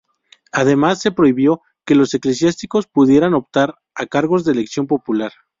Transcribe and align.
Además 0.51 0.99
se 0.99 1.11
prohibió 1.11 1.61
que 1.85 1.93
los 1.93 2.11
eclesiásticos 2.15 2.87
pudieran 2.87 3.35
optar 3.35 3.75
a 3.93 4.07
cargos 4.07 4.43
de 4.43 4.53
elección 4.53 4.87
popular. 4.87 5.31